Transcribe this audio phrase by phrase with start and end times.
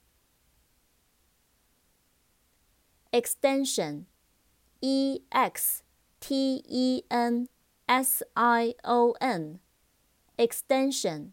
[3.11, 5.83] extension，E X
[6.19, 7.47] T E N
[7.85, 11.31] S I O N，extension，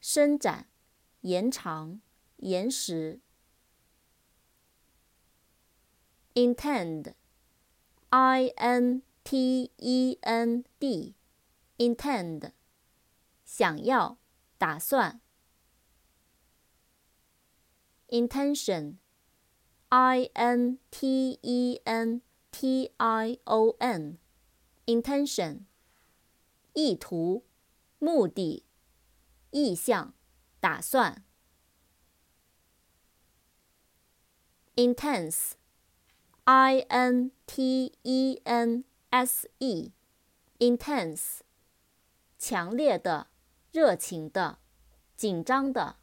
[0.00, 0.68] 伸展、
[1.20, 2.00] 延长、
[2.38, 3.20] 延时。
[6.34, 7.14] intend，I
[8.56, 10.64] N T E N
[11.83, 12.53] Intend，
[13.43, 14.17] 想要、
[14.57, 15.19] 打算。
[18.07, 25.65] intention，I N T E N T I O N，intention，
[26.71, 27.43] 意图、
[27.99, 28.65] 目的、
[29.51, 30.13] 意向、
[30.61, 31.25] 打算。
[34.77, 41.41] intense，I N T E N S E，intense，
[42.45, 43.27] 强烈的、
[43.71, 44.57] 热情的、
[45.15, 45.95] 紧张的。